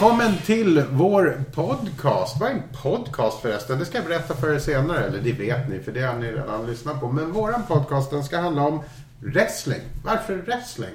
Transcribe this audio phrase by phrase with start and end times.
[0.00, 2.40] Välkommen till vår podcast.
[2.40, 3.78] Vad är en podcast förresten?
[3.78, 6.32] Det ska jag berätta för er senare, eller det vet ni, för det har ni
[6.32, 7.12] redan lyssnat på.
[7.12, 8.80] Men våran podcast den ska handla om
[9.20, 9.80] wrestling.
[10.04, 10.90] Varför wrestling?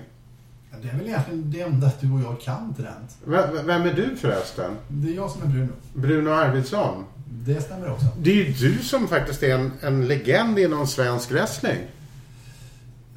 [0.72, 3.18] Ja, Det är väl egentligen det enda att du och jag kan Trent.
[3.26, 4.72] V- vem är du förresten?
[4.88, 5.70] Det är jag som är Bruno.
[5.94, 7.06] Bruno Arvidsson.
[7.30, 8.06] Det stämmer också.
[8.18, 11.78] Det är ju du som faktiskt är en, en legend inom svensk wrestling.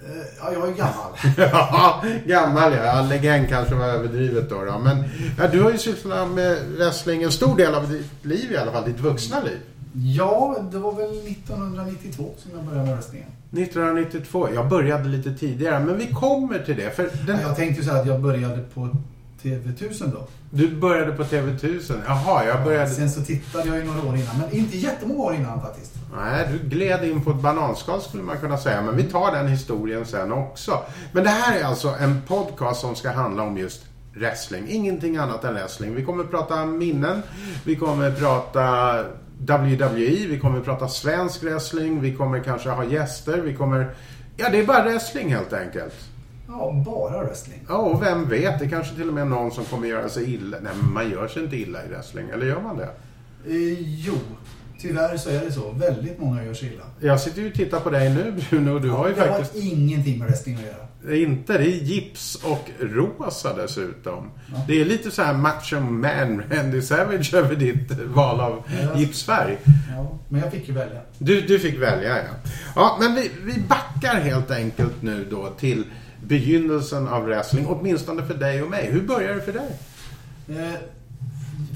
[0.07, 1.13] Eh, Ja, jag är gammal.
[1.53, 2.85] Ja, gammal ja.
[2.85, 3.03] ja.
[3.03, 4.65] Legend kanske var överdrivet då.
[4.65, 4.79] då.
[4.79, 5.05] Men
[5.39, 8.73] ja, du har ju sysslat med wrestling en stor del av ditt liv i alla
[8.73, 9.59] fall, ditt vuxna liv.
[9.93, 13.29] Ja, det var väl 1992 som jag började med wrestlingen.
[13.53, 14.49] 1992.
[14.55, 16.97] Jag började lite tidigare, men vi kommer till det.
[16.97, 18.89] För den, Jag tänkte ju säga att jag började på
[19.43, 20.27] TV1000 då.
[20.51, 22.01] Du började på TV1000.
[22.07, 22.91] Jaha, jag började...
[22.91, 25.93] Sen så tittade jag ju några år innan, men inte jättemånga år innan faktiskt.
[26.17, 28.83] Nej, du gled in på ett bananskal skulle man kunna säga.
[28.83, 30.79] Men vi tar den historien sen också.
[31.13, 34.69] Men det här är alltså en podcast som ska handla om just wrestling.
[34.69, 35.95] Ingenting annat än wrestling.
[35.95, 37.23] Vi kommer prata minnen.
[37.65, 38.95] Vi kommer prata
[39.39, 40.27] WWE.
[40.29, 42.01] Vi kommer prata svensk wrestling.
[42.01, 43.41] Vi kommer kanske ha gäster.
[43.41, 43.95] Vi kommer...
[44.37, 45.95] Ja, det är bara wrestling helt enkelt.
[46.49, 47.59] Ja, bara wrestling.
[47.69, 50.35] Ja, och vem vet, det kanske till och med är någon som kommer göra sig
[50.35, 50.57] illa.
[50.63, 52.89] Nej, men man gör sig inte illa i wrestling, eller gör man det?
[53.47, 54.15] Eh, jo,
[54.81, 55.71] tyvärr så är det så.
[55.71, 56.85] Väldigt många gör sig illa.
[57.01, 59.55] Jag sitter ju och tittar på dig nu Bruno, och du har ju det faktiskt...
[59.55, 60.77] har ingenting med wrestling att göra.
[61.17, 64.31] Inte, det är gips och rosa dessutom.
[64.53, 64.61] Ja.
[64.69, 68.99] Det är lite så här macho man, Randy Savage över ditt val av Ja.
[69.01, 69.59] gipsfärg.
[69.97, 71.01] Ja, men jag fick ju välja.
[71.19, 72.51] Du, du fick välja, ja.
[72.77, 75.85] Ja, men vi, vi backar helt enkelt nu då till
[76.23, 78.91] begynnelsen av wrestling, åtminstone för dig och mig.
[78.91, 79.79] Hur började det för dig?
[80.49, 80.75] Eh,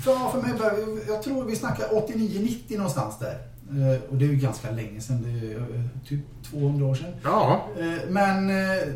[0.04, 3.38] för, för mig började, jag tror vi snackar 89-90 någonstans där.
[3.70, 7.12] Eh, och det är ju ganska länge sedan, det är eh, typ 200 år sedan.
[7.22, 8.88] Ja, Eh, men eh,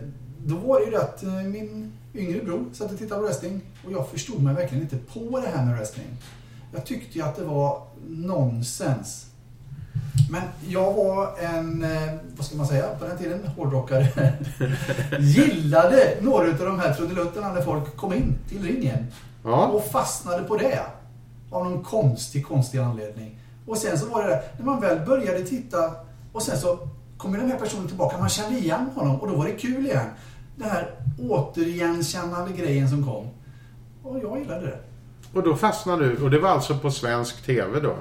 [0.46, 3.60] då var det ju det att eh, min yngre bror satt och tittade på wrestling
[3.86, 6.06] och jag förstod mig verkligen inte på det här med wrestling.
[6.72, 9.26] Jag tyckte ju att det var nonsens.
[10.30, 14.32] Men jag var en, eh, vad ska man säga, på den tiden hårdrockare.
[15.18, 19.06] Gillade några av de här trudelutterna när folk kom in till ringen.
[19.44, 19.66] ja.
[19.66, 20.80] Och fastnade på det.
[21.50, 23.40] Av någon konstig, konstig anledning.
[23.66, 25.92] Och sen så var det där, när man väl började titta
[26.32, 26.78] och sen så
[27.16, 30.06] kommer den här personen tillbaka, man kände igen honom och då var det kul igen.
[30.56, 30.90] Den här
[31.28, 33.28] återigenkännande grejen som kom.
[34.02, 34.78] Och jag gillade det.
[35.34, 37.96] Och då fastnade du, och det var alltså på svensk TV då?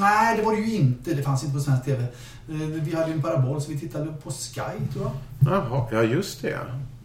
[0.00, 1.14] Nej, det var det ju inte.
[1.14, 2.02] Det fanns inte på svensk TV.
[2.02, 4.60] Eh, Vi hade ju en parabol så vi tittade på Sky,
[4.92, 5.12] tror jag.
[5.52, 6.58] Jaha, ja just det.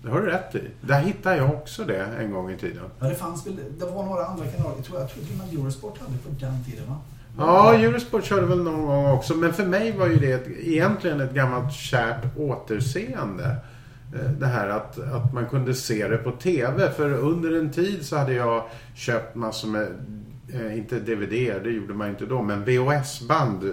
[0.04, 0.62] Det har du rätt i.
[0.82, 2.84] Där hittade jag också det en gång i tiden.
[3.00, 4.76] Ja, det fanns väl, det var några andra kanaler.
[4.76, 6.96] Jag tror, jag tror till och med Eurosport hade på den tiden, va?
[7.38, 9.36] Ja, Eurosport körde väl någon gång också.
[9.36, 13.56] Men för mig var ju det ett, egentligen ett gammalt kärt återseende.
[14.14, 16.92] Eh, Det här att, att man kunde se det på TV.
[16.92, 18.64] För under en tid så hade jag
[18.96, 19.88] köpt massor med,
[20.54, 23.64] eh, inte DVD, det gjorde man inte då, men VHS-band.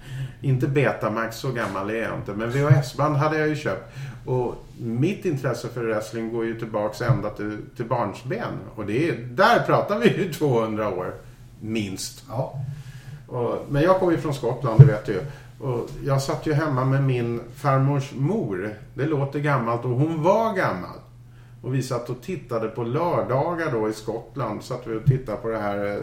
[0.40, 2.32] inte Betamax, så gammal är jag inte.
[2.32, 3.94] Men VHS-band hade jag ju köpt.
[4.26, 8.58] Och mitt intresse för wrestling går ju tillbaks ända till, till barnsben.
[8.74, 11.14] Och det är, där pratar vi ju 200 år,
[11.60, 12.24] minst.
[12.28, 12.54] Ja.
[13.26, 15.20] Och, men jag kommer ju från Skottland, det vet du ju.
[15.60, 18.74] Och jag satt ju hemma med min farmors mor.
[18.94, 20.97] Det låter gammalt och hon var gammal.
[21.62, 24.64] Och vi satt och tittade på lördagar då i Skottland.
[24.64, 26.02] Satt vi och tittade på det här, eh,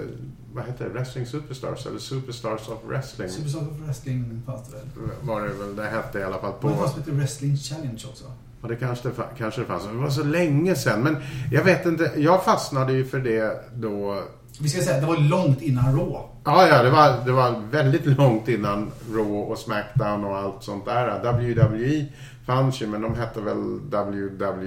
[0.53, 3.29] vad heter det, Wrestling Superstars eller Superstars of Wrestling.
[3.29, 5.09] Superstar of Wrestling fanns det väl?
[5.21, 6.67] Var det väl det hette i alla fall på.
[6.67, 8.25] Men det fanns heter Wrestling Challenge också.
[8.61, 9.83] Och det kanske, det kanske det fanns.
[9.83, 11.01] Det var så länge sedan.
[11.01, 11.17] Men
[11.51, 14.23] jag vet inte, jag fastnade ju för det då
[14.59, 16.19] Vi ska säga, det var långt innan Raw.
[16.43, 20.85] Ja, ja, det var, det var väldigt långt innan Raw och Smackdown och allt sånt
[20.85, 21.33] där.
[21.33, 22.05] WWE
[22.45, 23.79] fanns ju, men de hette väl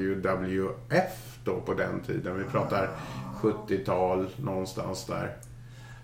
[0.09, 2.39] WWF då på den tiden.
[2.39, 2.91] Vi pratar
[3.41, 5.37] 70-tal någonstans där.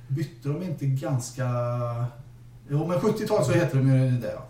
[0.08, 1.44] Bytte de inte ganska...
[2.68, 4.32] Jo, men 70-tal så heter de ju det.
[4.32, 4.46] Ja.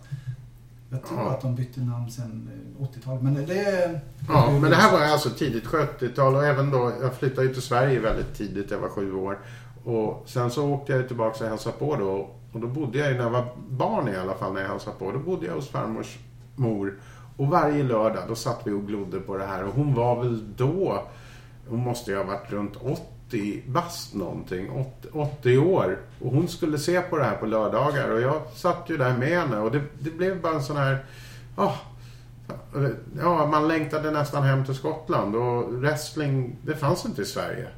[0.91, 1.31] Jag tror Ja.
[1.31, 2.51] att de bytte namn sen
[2.81, 3.23] eh, 80-talet.
[3.23, 4.01] Men det...
[4.29, 7.63] Ja, men det här var alltså tidigt 70-tal och även då, jag flyttade ju till
[7.63, 9.39] Sverige väldigt tidigt, jag var sju år.
[9.85, 12.31] Och sen så åkte jag tillbaka och hälsade på då.
[12.53, 14.97] Och då bodde jag ju när jag var barn i alla fall, när jag hälsade
[14.99, 15.13] på.
[15.13, 16.19] Då bodde jag hos farmors
[16.57, 16.99] mor.
[17.37, 19.65] Och varje lördag, då satt vi och glodde på det här.
[19.65, 21.03] Och hon var väl då,
[21.69, 22.77] hon måste ju ha varit runt
[23.29, 25.99] 80 bast någonting, 80, 80 år.
[26.21, 28.11] Och hon skulle se på det här på lördagar.
[28.11, 29.59] Och jag satt ju där med henne.
[29.59, 31.05] Och det, det blev bara en sån här,
[31.57, 31.77] oh,
[33.21, 37.69] Ja, man längtade nästan hem till Skottland och wrestling, det fanns inte i Sverige.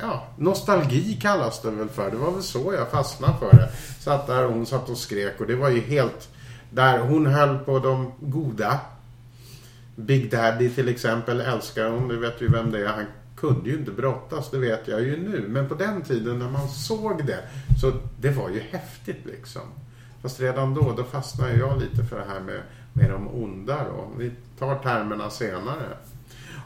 [0.00, 2.10] Ja, nostalgi kallas det väl för.
[2.10, 3.70] Det var väl så jag fastnade för det.
[4.00, 6.28] Satt där och hon satt och skrek och det var ju helt
[6.74, 6.98] där.
[6.98, 8.80] Hon höll på de goda.
[9.96, 12.08] Big Daddy till exempel älskar hon.
[12.08, 12.86] Du vet ju vem det är.
[12.86, 13.04] Han
[13.36, 15.44] kunde ju inte brottas, det vet jag ju nu.
[15.48, 17.38] Men på den tiden när man såg det,
[17.80, 19.62] så det var ju häftigt liksom.
[20.22, 22.60] Fast redan då, då fastnade jag lite för det här med,
[22.92, 24.08] med de onda då.
[24.18, 25.96] Vi tar termerna senare.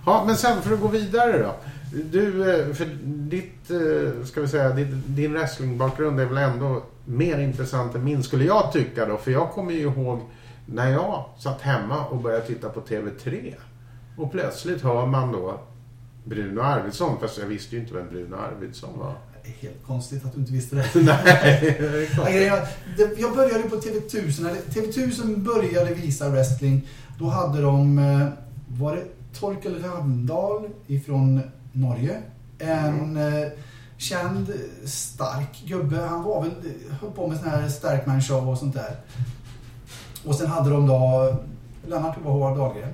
[0.06, 1.54] Ja, men sen för att gå vidare då.
[1.92, 7.38] Du, eh, för ditt, eh, ska vi säga, din, din wrestlingbakgrund är väl ändå mer
[7.38, 9.16] intressant än min skulle jag tycka då.
[9.16, 10.20] För jag kommer ju ihåg
[10.66, 13.54] när jag satt hemma och började titta på TV3.
[14.16, 15.60] Och plötsligt hör man då
[16.24, 19.14] Bruno Arvidsson, fast jag visste ju inte vem Bruno Arvidsson var.
[19.42, 20.86] Det är helt konstigt att du inte visste det.
[20.94, 22.44] Nej, det
[22.98, 24.48] Jag, jag började på TV1000.
[24.48, 26.88] eller TV1000 började visa wrestling.
[27.18, 28.28] Då hade de, eh,
[28.68, 29.04] var det
[29.38, 31.40] Torkel Randahl ifrån
[31.72, 32.22] Norge.
[32.58, 33.48] En eh,
[33.98, 34.52] känd,
[34.84, 35.96] stark gubbe.
[35.96, 36.52] Han var väl,
[37.00, 38.96] höll på med sån här Starkman show och sånt där.
[40.24, 41.34] Och sen hade de då
[41.86, 42.92] Lennart och Håvard Dahlgren.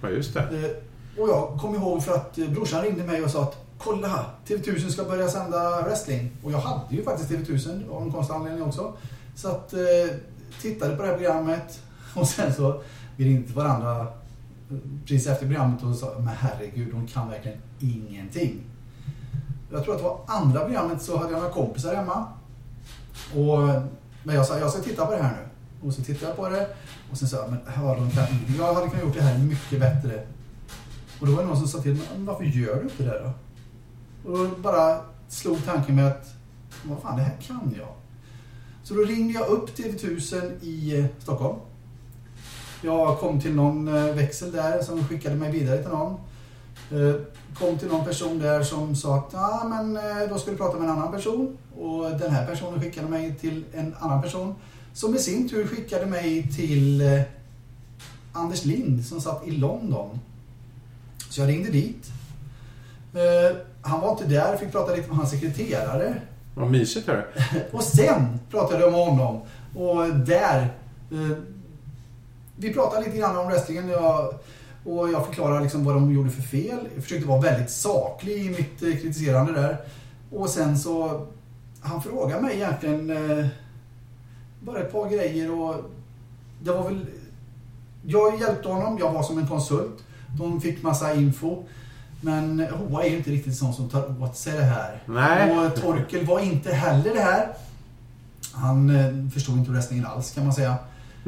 [0.00, 0.40] Ja, just det.
[0.40, 4.26] Eh, Och jag kom ihåg för att eh, brorsan ringde mig och sa att kolla,
[4.46, 6.30] TV1000 ska börja sända wrestling.
[6.42, 8.92] Och jag hade ju faktiskt TV1000 av en konstig anledning också.
[9.34, 9.80] Så att eh,
[10.62, 11.80] tittade på det här programmet
[12.14, 12.82] och sen så
[13.16, 14.06] vi ringde varandra
[15.06, 18.60] precis efter programmet och sa men herregud, de kan verkligen ingenting.
[19.70, 22.24] Jag tror att det var andra programmet så hade jag några kompisar hemma.
[23.34, 23.58] Och,
[24.24, 25.48] men jag sa, jag ska titta på det här nu.
[25.88, 26.68] Och så tittade jag på det
[27.10, 28.26] och sen sa jag, men ja, de kan,
[28.58, 30.26] jag hade kunnat gjort det här mycket bättre.
[31.20, 33.22] Och då var det någon som sa till mig, men varför gör du inte det
[33.22, 33.32] då?
[34.30, 36.34] Och då bara slog tanken med att,
[36.84, 37.88] vad fan, det här kan jag.
[38.82, 41.58] Så då ringde jag upp TV1000 i eh, Stockholm.
[42.82, 46.16] Jag kom till någon eh, växel där som skickade mig vidare till någon.
[46.92, 47.14] Eh,
[47.58, 50.78] Kom till någon person där som sa att ja, men eh, då ska du prata
[50.78, 51.58] med en annan person.
[51.78, 54.54] Och den här personen skickade mig till en annan person.
[54.92, 57.20] Som i sin tur skickade mig till eh,
[58.32, 60.18] Anders Lind som satt i London.
[61.30, 62.06] Så jag ringde dit.
[63.82, 66.14] Han var inte där, fick prata lite med hans sekreterare.
[66.54, 67.22] Vad mysigt hörru.
[67.72, 69.40] Och sen pratade jag med honom.
[69.74, 70.68] Och där...
[72.56, 73.88] Vi pratade lite grann om wrestlingen.
[73.88, 74.34] Jag,
[74.86, 76.88] och jag förklarade liksom vad de gjorde för fel.
[76.94, 79.76] Jag försökte vara väldigt saklig i mitt eh, kritiserande där.
[80.30, 81.26] Och sen så...
[81.80, 83.46] Han frågade mig egentligen eh,
[84.60, 85.74] bara ett par grejer och
[86.62, 87.06] det var väl...
[88.02, 90.04] Jag hjälpte honom, jag var som en konsult.
[90.38, 91.62] De fick massa info.
[92.20, 95.02] Men Hoa är ju inte riktigt sån som tar åt sig det här.
[95.06, 95.58] Nej.
[95.58, 97.48] Och Torkel var inte heller det här.
[98.52, 100.76] Han eh, förstod inte wrestlingen alls kan man säga.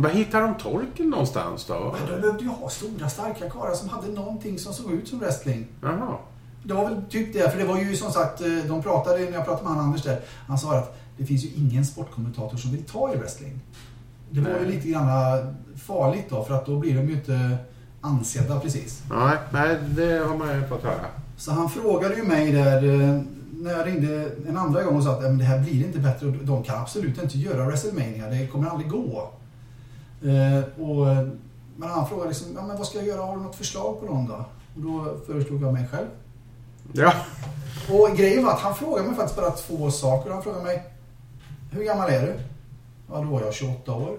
[0.00, 1.95] Var hittar de Torkel någonstans då?
[2.00, 5.19] Men de behövde ju ha stora starka karlar som hade någonting som såg ut som
[5.19, 5.67] wrestling.
[5.83, 6.17] Jaha.
[6.62, 9.33] Det var väl typ det, för det var ju som sagt, eh, de pratade, när
[9.33, 12.71] jag pratade med han Anders där, han sa att det finns ju ingen sportkommentator som
[12.71, 13.61] vill ta i wrestling.
[14.31, 14.67] Det var ju Nej.
[14.77, 15.06] lite grann
[15.87, 17.56] farligt då, för att då blir de ju inte
[18.00, 19.03] ansedda precis.
[19.11, 21.06] Nej, nej, det har man ju fått höra.
[21.37, 23.21] Så han frågade ju mig där eh,
[23.53, 25.99] när jag ringde en andra gång och sa att "Ja, men det här blir inte
[25.99, 29.31] bättre och de kan absolut inte göra WrestleMania, det kommer aldrig gå.
[30.23, 31.06] Eh, och,
[31.76, 34.06] men han frågade liksom, ja, men vad ska jag göra, har du något förslag på
[34.06, 34.35] någon då?
[34.76, 36.07] Och då föreslog jag mig själv.
[36.93, 37.12] Ja.
[37.90, 40.31] Och grejen var att han frågade mig faktiskt bara två saker.
[40.31, 40.83] Han frågade mig,
[41.73, 42.35] hur gammal är du?
[43.11, 44.16] Ja, då var jag 28 år.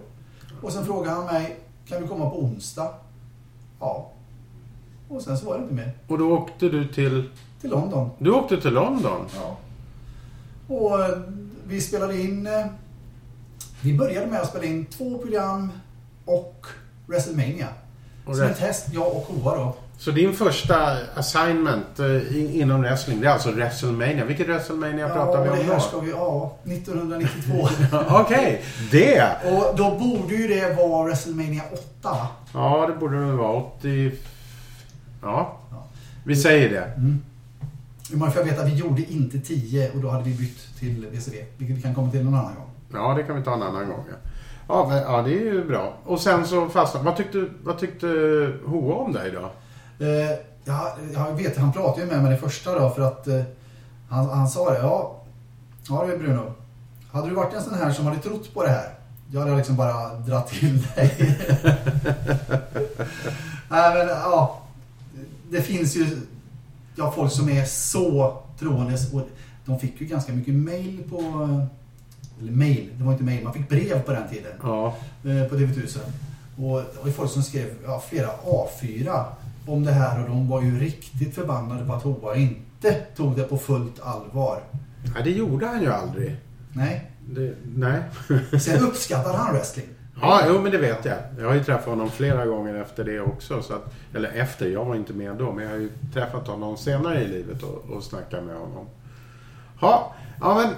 [0.61, 2.93] Och sen frågade han mig, kan du komma på onsdag?
[3.79, 4.11] Ja.
[5.09, 5.91] Och sen så var det inte mer.
[6.07, 7.29] Och då åkte du till...
[7.61, 8.09] Till London.
[8.17, 9.25] Du åkte till London?
[9.35, 9.57] Ja.
[10.75, 11.19] Och eh,
[11.67, 12.47] vi spelade in...
[12.47, 12.65] eh,
[13.81, 15.71] Vi började med att spela in två program
[16.29, 16.65] och
[17.07, 17.67] WrestleMania.
[18.25, 19.75] Och Som ett test, jag och Hoa då.
[19.97, 24.25] Så din första assignment eh, i- inom wrestling, det är alltså WrestleMania.
[24.25, 25.79] Vilket WrestleMania pratar vi om då?
[25.79, 26.11] ska vi...
[26.11, 27.67] Ja, 1992.
[28.09, 29.23] Okej, det!
[29.45, 32.27] och då borde ju det vara WrestleMania 8 va?
[32.53, 33.53] Ja, det borde det vara.
[33.57, 34.11] 80...
[35.21, 35.87] Ja, Ja.
[36.25, 36.83] vi säger det.
[36.97, 37.23] Mm.
[38.13, 41.45] Man får veta att vi gjorde inte 10 och då hade vi bytt till WCW.
[41.57, 42.69] Vilket vi kan komma till någon annan gång.
[42.93, 44.03] Ja, det kan vi ta en annan gång.
[44.09, 44.15] Ja,
[44.69, 45.93] ja, men, ja det är ju bra.
[46.05, 47.05] Och sen så fastnade...
[47.05, 48.07] Vad tyckte, vad tyckte
[48.65, 49.51] Hoa om dig då?
[50.05, 50.29] Eh,
[50.63, 53.41] ja, jag vet, han pratade ju med mig det första då för att eh,
[54.09, 54.79] han, han sa det.
[54.79, 55.21] Ja,
[55.89, 56.53] ja du Bruno.
[57.11, 58.93] Hade du varit en sån här som hade trott på det här.
[59.31, 61.15] Jag hade liksom bara dratt till dig.
[63.69, 64.61] Nej men ja.
[65.49, 66.17] Det finns ju
[66.95, 69.13] ja, folk som är så troendes.
[69.13, 69.21] Och
[69.65, 71.19] de fick ju ganska mycket mail på...
[72.41, 73.43] Eller mail, det var inte mail.
[73.43, 75.99] Man fick brev på den tiden Ja, eh, på TV1000.
[76.57, 79.23] Och det var folk som skrev ja, flera A4
[79.67, 83.43] om det här och de var ju riktigt förbannade på att Hoa inte tog det
[83.43, 84.61] på fullt allvar.
[85.13, 86.35] Nej, det gjorde han ju aldrig.
[86.73, 87.11] Nej.
[87.29, 88.01] Det, nej.
[88.59, 89.85] Sen uppskattade han wrestling.
[90.21, 91.17] Ja, jo men det vet jag.
[91.39, 93.61] Jag har ju träffat honom flera gånger efter det också.
[93.61, 95.51] Så att, eller efter, jag var inte med då.
[95.51, 98.85] Men jag har ju träffat honom senare i livet och, och snackat med honom.
[99.79, 100.73] Ha, ja men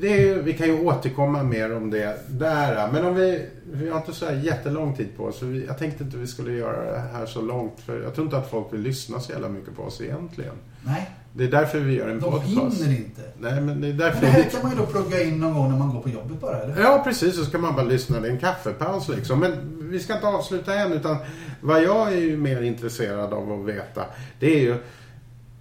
[0.00, 2.88] det vi kan ju återkomma mer om det där.
[2.92, 5.38] Men om vi, vi har inte så här jättelång tid på oss.
[5.38, 7.80] så vi- Jag tänkte inte vi skulle göra det här så långt.
[7.86, 10.54] För jag tror inte att folk vill lyssna så jävla mycket på oss egentligen.
[10.84, 12.80] Nej, Det är därför vi gör en de podcast.
[12.82, 13.20] hinner inte.
[13.38, 14.50] Nej, men det är Men därför det här vi...
[14.50, 16.80] kan man ju då plugga in någon gång när man går på jobbet bara, eller?
[16.82, 17.36] Ja, precis.
[17.36, 18.20] Så ska man bara lyssna.
[18.20, 19.40] Det är en kaffepaus liksom.
[19.40, 19.52] Men
[19.90, 20.92] vi ska inte avsluta än.
[20.92, 21.16] Utan
[21.60, 24.04] vad jag är ju mer intresserad av att veta.
[24.40, 24.76] Det är ju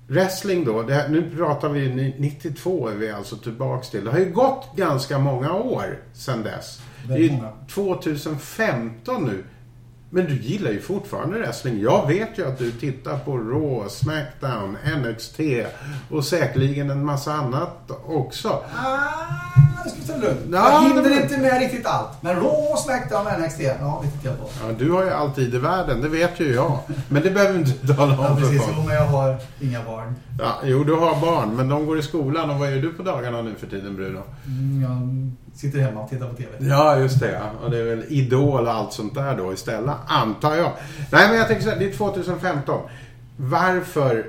[0.09, 0.81] wrestling då.
[0.89, 4.05] Här, nu pratar vi ni- 92 är vi alltså tillbaks till.
[4.05, 6.81] Det har ju gått ganska många år sedan dess.
[7.07, 7.51] Det är ju många.
[7.73, 9.43] 2015 nu.
[10.11, 11.79] Men du gillar ju fortfarande wrestling.
[11.81, 15.39] Jag vet ju att du tittar på Raw, Smackdown, NXT
[16.11, 18.49] och säkerligen en massa annat också.
[18.75, 18.95] Ah,
[19.95, 20.53] det ska vi ta det lugnt.
[20.53, 22.09] Ja, jag hinner inte med riktigt allt.
[22.21, 24.45] Men Raw, Smackdown och NXT, ja, det tittar jag på.
[24.67, 26.79] Ja, du har ju all tid i världen, det vet ju jag.
[27.09, 28.61] Men det behöver du inte tala Ja, om för precis.
[28.63, 28.73] folk.
[28.77, 30.15] Jo, men jag har inga barn.
[30.39, 32.49] Ja, jo, du har barn, men de går i skolan.
[32.49, 34.21] Och vad gör du på dagarna nu för tiden, Bruno?
[34.45, 35.29] Mm, jag
[35.59, 36.49] sitter hemma och tittar på TV.
[36.59, 37.31] Ja, just det.
[37.31, 37.65] Ja.
[37.65, 40.71] Och det är väl Idol och allt sånt där då istället, antar jag.
[41.11, 42.81] Nej, men jag tänker så här, det är 2015.
[43.37, 44.25] Varför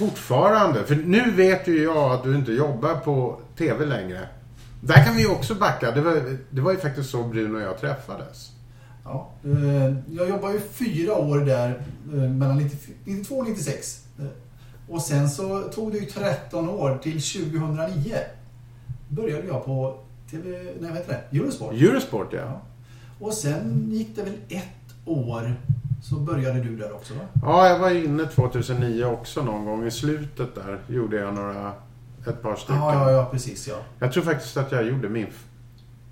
[0.00, 0.84] fortfarande?
[0.84, 4.28] För nu vet ju jag att du inte jobbar på TV längre.
[4.80, 5.90] Där kan vi också backa.
[5.90, 8.50] Det var, det var ju faktiskt så Bruno och jag träffades.
[9.04, 14.04] Ja, eh, jag jobbade ju fyra år där eh, mellan 90 92 och 96.
[14.18, 14.24] Eh,
[14.88, 18.14] Och sen så tog det ju 13 år till 2009.
[19.08, 19.98] Började jag på
[20.30, 20.48] TV,
[20.80, 21.38] nej vad heter det?
[21.38, 21.72] Eurosport.
[21.72, 22.38] Eurosport, ja.
[22.40, 22.60] Ja.
[23.20, 25.54] Och sen gick det väl ett år
[26.02, 27.20] så började du där också va?
[27.42, 29.86] Ja, jag var inne 2009 också någon gång.
[29.86, 31.72] I slutet där gjorde jag några,
[32.26, 32.76] ett par stycken.
[32.76, 33.76] Ja, ja, ja, precis ja.
[33.98, 35.26] Jag tror faktiskt att jag gjorde min,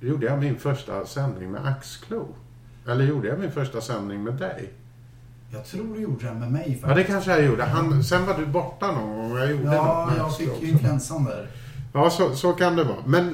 [0.00, 2.28] gjorde jag min första sändning med Axklo.
[2.88, 4.72] Eller gjorde jag min första sändning med dig?
[5.52, 6.86] Jag tror du gjorde den med mig faktiskt.
[6.88, 7.64] Ja, det kanske jag gjorde.
[7.64, 10.62] Han, sen var du borta någon gång och jag gjorde Ja, något med jag fick
[10.62, 11.50] ju influensan där.
[11.92, 13.06] Ja, så, så kan det vara.
[13.06, 13.28] Men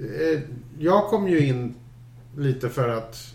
[0.00, 0.40] eh,
[0.78, 1.74] jag kom ju in
[2.36, 3.34] lite för att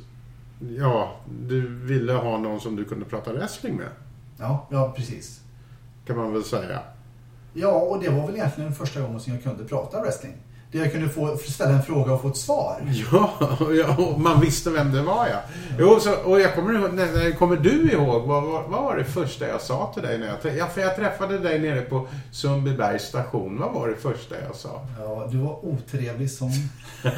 [0.78, 3.90] ja, du ville ha någon som du kunde prata wrestling med.
[4.38, 5.42] Ja, ja precis.
[6.06, 6.80] Kan man väl säga.
[7.54, 10.34] Ja, och det var väl egentligen första gången som jag kunde prata wrestling.
[10.74, 12.82] Där jag kunde få, ställa en fråga och få ett svar.
[13.12, 15.38] Ja, ja man visste vem det var ja.
[15.80, 19.04] Jo, så, och jag kommer ihåg, när, kommer du ihåg, vad, vad, vad var det
[19.04, 23.04] första jag sa till dig när jag, ja, för jag träffade dig nere på Sundbybergs
[23.04, 23.60] station.
[23.60, 24.82] Vad var det första jag sa?
[25.00, 26.52] Ja, du var otrevlig som...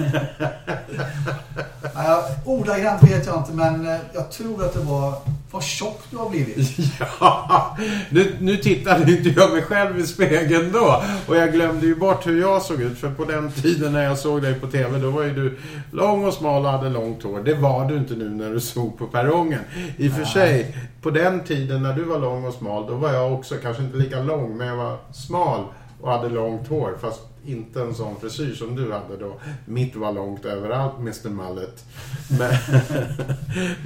[1.93, 5.13] ja, ordagrant vet jag inte, men eh, jag tror att det var...
[5.51, 6.77] Vad tjock du har blivit.
[7.19, 7.77] Ja,
[8.09, 11.03] nu, nu tittade inte jag mig själv i spegeln då.
[11.27, 12.99] Och jag glömde ju bort hur jag såg ut.
[12.99, 15.57] För på den tiden när jag såg dig på TV, då var ju du
[15.91, 17.41] lång och smal och hade långt hår.
[17.45, 19.59] Det var du inte nu när du såg på perrongen.
[19.97, 23.13] I och för sig, på den tiden när du var lång och smal, då var
[23.13, 25.63] jag också kanske inte lika lång, men jag var smal
[26.01, 26.97] och hade långt hår.
[27.01, 29.33] Fast inte en sån frisyr som du hade då.
[29.65, 31.85] Mitt var långt överallt, Mr Mallet.
[32.39, 32.53] Men,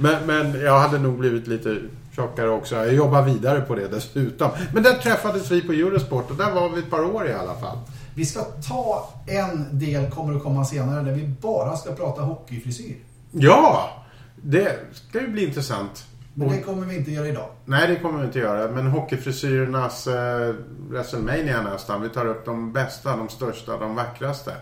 [0.00, 1.76] men, men jag hade nog blivit lite
[2.16, 2.76] tjockare också.
[2.76, 4.50] Jag jobbar vidare på det dessutom.
[4.74, 7.54] Men där träffades vi på Eurosport och där var vi ett par år i alla
[7.54, 7.78] fall.
[8.20, 12.96] Vi ska ta en del, kommer att komma senare, där vi bara ska prata hockeyfrisyr.
[13.30, 13.90] Ja!
[14.36, 16.06] Det ska ju bli intressant.
[16.34, 17.48] Men det kommer vi inte göra idag.
[17.64, 18.70] Nej, det kommer vi inte göra.
[18.70, 20.54] Men hockeyfrisyrernas eh,
[20.90, 22.02] WrestleMania nästan.
[22.02, 24.52] Vi tar upp de bästa, de största, de vackraste.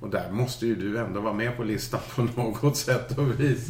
[0.00, 3.68] Och där måste ju du ändå vara med på listan på något sätt och vis.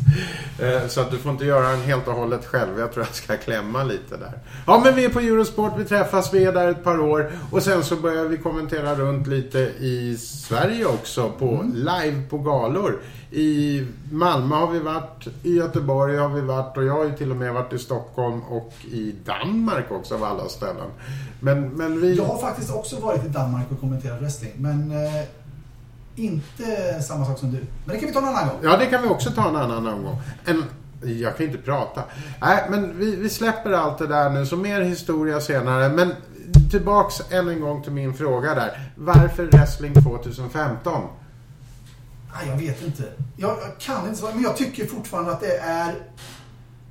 [0.58, 2.78] Eh, så att du får inte göra den helt och hållet själv.
[2.78, 4.32] Jag tror jag ska klämma lite där.
[4.66, 5.72] Ja, men vi är på Eurosport.
[5.78, 6.34] Vi träffas.
[6.34, 7.32] Vi är där ett par år.
[7.50, 11.30] Och sen så börjar vi kommentera runt lite i Sverige också.
[11.38, 13.00] På live på galor.
[13.30, 15.28] I Malmö har vi varit.
[15.42, 16.76] I Göteborg har vi varit.
[16.76, 20.24] Och jag har ju till och med varit i Stockholm och i Danmark också av
[20.24, 20.90] alla ställen.
[21.40, 22.14] Men, men vi...
[22.14, 25.24] Jag har faktiskt också varit i Danmark och kommenterat wrestling, men eh,
[26.18, 27.66] inte samma sak som du.
[27.84, 28.58] Men det kan vi ta en annan gång.
[28.62, 30.16] Ja, det kan vi också ta en annan gång.
[30.44, 30.64] En,
[31.02, 32.02] jag kan inte prata.
[32.40, 35.88] Nej, men vi, vi släpper allt det där nu, så mer historia senare.
[35.88, 36.12] Men
[36.70, 38.92] tillbaks än en gång till min fråga där.
[38.96, 41.02] Varför wrestling 2015?
[42.34, 43.02] Nej, jag vet inte.
[43.36, 45.94] Jag, jag kan inte svara, men jag tycker fortfarande att det är...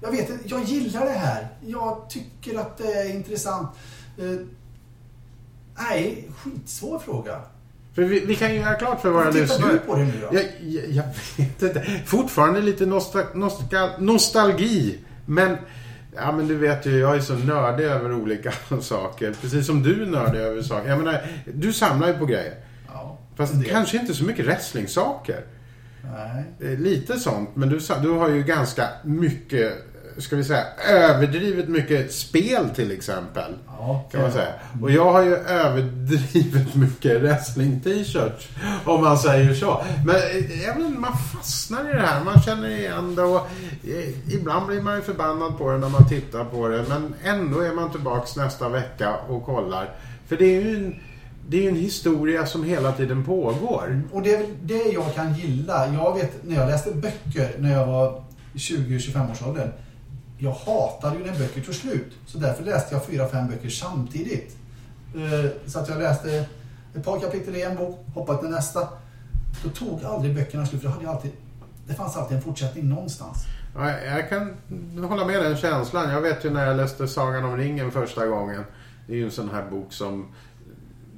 [0.01, 1.47] Jag vet inte, jag gillar det här.
[1.61, 3.69] Jag tycker att det är intressant.
[4.17, 4.39] Eh,
[5.77, 7.41] nej, skitsvår fråga.
[7.97, 9.71] För vi, vi kan ju göra klart för våra tittar lyssnare.
[9.73, 10.27] du på det nu då?
[10.37, 11.03] Jag, jag, jag
[11.37, 11.85] vet inte.
[12.05, 14.99] Fortfarande lite nostal, nostal, nostalgi.
[15.25, 15.57] Men,
[16.15, 18.51] ja men du vet ju, jag är så nördig över olika
[18.81, 19.33] saker.
[19.41, 20.89] Precis som du är nördig över saker.
[20.89, 21.21] Jag menar,
[21.53, 22.53] du samlar ju på grejer.
[22.93, 25.41] Ja, Fast kanske inte så mycket wrestlingsaker.
[26.03, 26.43] Nej.
[26.73, 29.73] Eh, Lite sånt, men du, du har ju ganska mycket,
[30.17, 33.53] ska vi säga, överdrivet mycket spel till exempel.
[33.67, 34.53] Ja, Kan man säga.
[34.81, 38.47] Och jag har ju överdrivet mycket wrestling-t-shirts.
[38.85, 39.83] Om man säger så.
[40.05, 42.23] Men eh, jag vet, inte, man fastnar i det här.
[42.23, 43.47] Man känner igen det och
[43.83, 46.85] eh, ibland blir man ju förbannad på det när man tittar på det.
[46.89, 49.95] Men ändå är man tillbaks nästa vecka och kollar.
[50.27, 50.95] För det är ju en,
[51.49, 54.01] det är ju en historia som hela tiden pågår.
[54.11, 55.93] Och det är väl det jag kan gilla.
[55.93, 59.71] Jag vet när jag läste böcker när jag var i 20-25 års åldern.
[60.39, 62.13] Jag hatade ju när böcker tog slut.
[62.25, 64.57] Så därför läste jag fyra, fem böcker samtidigt.
[65.15, 66.45] Eh, så att jag läste
[66.95, 68.87] ett par kapitel i en bok, hoppade till nästa.
[69.63, 71.31] Då tog aldrig böckerna slut för då hade jag alltid,
[71.87, 73.45] det fanns alltid en fortsättning någonstans.
[73.75, 74.53] Ja, jag kan
[75.09, 76.09] hålla med den känslan.
[76.09, 78.63] Jag vet ju när jag läste Sagan om ringen första gången.
[79.07, 80.27] Det är ju en sån här bok som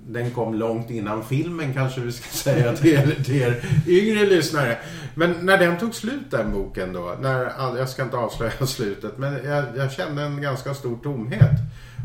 [0.08, 4.78] den kom långt innan filmen kanske vi ska säga till er, till er yngre lyssnare.
[5.16, 9.34] Men när den tog slut den boken då, när, jag ska inte avslöja slutet, men
[9.46, 11.60] jag, jag kände en ganska stor tomhet.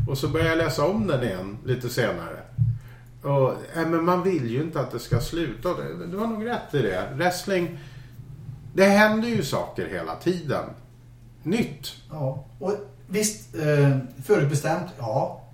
[0.07, 2.39] Och så började jag läsa om den igen lite senare.
[3.21, 5.69] Och, äh, men man vill ju inte att det ska sluta.
[6.11, 7.09] Du har nog rätt i det.
[7.13, 7.79] Wrestling,
[8.73, 10.63] det händer ju saker hela tiden.
[11.43, 11.93] Nytt.
[12.09, 12.73] Ja, och
[13.07, 15.44] visst, eh, förutbestämt, ja.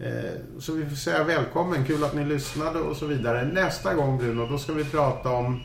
[0.00, 3.44] Eh, Så vi får säga välkommen, kul att ni lyssnade och så vidare.
[3.44, 5.60] Nästa gång Bruno, då ska vi prata om...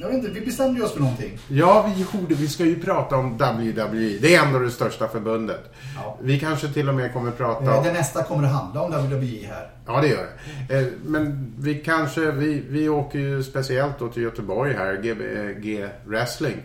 [0.00, 1.38] Jag vet inte, vi bestämde oss för någonting.
[1.48, 4.18] Ja, vi gjorde, vi ska ju prata om WWE.
[4.20, 5.72] Det är ändå det största förbundet.
[5.96, 6.18] Ja.
[6.22, 7.84] Vi kanske till och med kommer prata Eh, om...
[7.84, 9.70] Det nästa kommer att handla om WWE här.
[9.86, 10.26] Ja, det gör
[10.68, 10.78] det.
[10.78, 16.56] Eh, Men vi kanske, vi, vi åker ju speciellt då till Göteborg här, GBG Wrestling.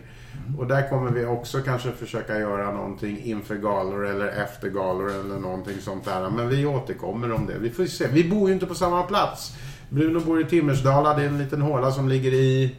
[0.58, 5.38] Och där kommer vi också kanske försöka göra någonting inför galor eller efter galor eller
[5.38, 6.30] någonting sånt där.
[6.30, 7.58] Men vi återkommer om det.
[7.58, 8.06] Vi får se.
[8.12, 9.52] Vi bor ju inte på samma plats.
[9.90, 12.76] Bruno bor i Timmersdala, det är en liten håla som ligger i,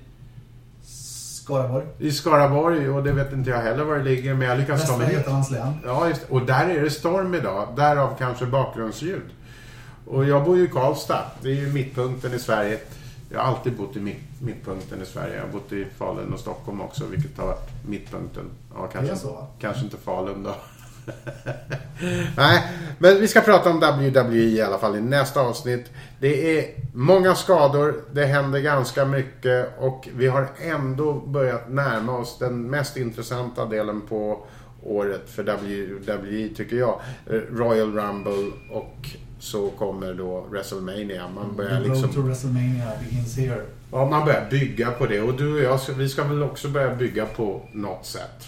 [1.43, 1.85] Skaraborg.
[1.99, 4.93] i Skaraborg och det vet inte jag heller var det ligger men jag lyckas ta
[4.93, 5.17] Västra mig dit.
[5.17, 5.73] Götalands län.
[5.85, 7.67] Ja, just, och där är det storm idag.
[7.75, 9.21] Därav kanske bakgrundsljud.
[10.07, 11.25] Och jag bor ju i Karlstad.
[11.41, 12.79] Det är ju mittpunkten i Sverige.
[13.31, 15.35] Jag har alltid bott i mitt, mittpunkten i Sverige.
[15.35, 18.43] Jag har bott i Falun och Stockholm också, vilket har varit mittpunkten.
[18.75, 20.55] Ja, kanske, Det är så, kanske inte Falun då.
[22.37, 22.63] Nej,
[22.99, 25.91] men vi ska prata om WWE i alla fall i nästa avsnitt.
[26.19, 32.37] Det är många skador, det händer ganska mycket och vi har ändå börjat närma oss
[32.39, 34.45] den mest intressanta delen på
[34.83, 37.01] året för WWE tycker jag.
[37.51, 41.29] Royal Rumble och så kommer då WrestleMania.
[41.35, 42.27] Man börjar The road to liksom...
[42.27, 43.61] WrestleMania begins here.
[43.91, 46.95] Ja, man börjar bygga på det och du och jag, vi ska väl också börja
[46.95, 48.47] bygga på något sätt.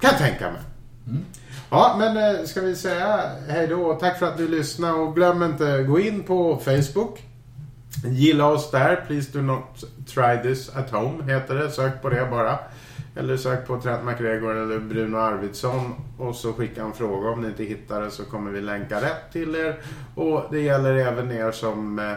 [0.00, 0.60] Kan jag tänka mig.
[1.06, 1.24] Mm.
[1.70, 3.94] Ja, men eh, ska vi säga hej då.
[3.94, 7.22] Tack för att du lyssnade och glöm inte gå in på Facebook.
[8.04, 9.04] Gilla oss där.
[9.06, 11.70] Please do not try this at home heter det.
[11.70, 12.58] Sök på det bara.
[13.16, 17.48] Eller sök på Trent McGregor eller Bruno Arvidsson och så skicka en fråga om ni
[17.48, 19.80] inte hittar det så kommer vi länka rätt till er.
[20.14, 22.12] Och det gäller även er som eh,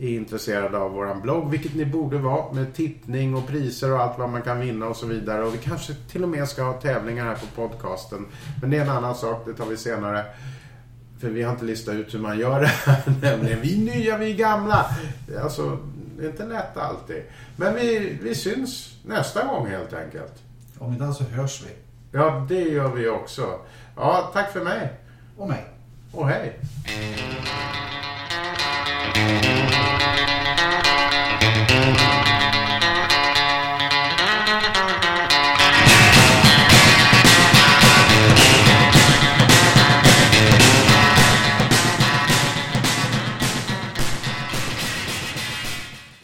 [0.00, 4.18] är intresserade av våran blogg, vilket ni borde vara med tippning och priser och allt
[4.18, 5.44] vad man kan vinna och så vidare.
[5.44, 8.26] Och vi kanske till och med ska ha tävlingar här på podcasten.
[8.60, 10.24] Men det är en annan sak, det tar vi senare.
[11.20, 13.02] För vi har inte listat ut hur man gör det här.
[13.22, 14.86] Nämligen vi nya, vi gamla.
[15.42, 15.78] Alltså,
[16.18, 17.22] det är inte lätt alltid.
[17.56, 20.42] Men vi, vi syns nästa gång helt enkelt.
[20.78, 21.70] Om inte så hörs vi.
[22.18, 23.58] Ja, det gör vi också.
[23.96, 24.92] Ja, tack för mig.
[25.36, 25.64] Och mig.
[26.12, 26.60] Och hej.